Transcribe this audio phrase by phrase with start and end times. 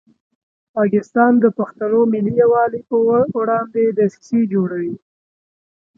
[0.75, 2.95] پاکستان د پښتنو ملي یووالي په
[3.39, 4.95] وړاندې دسیسې جوړوي.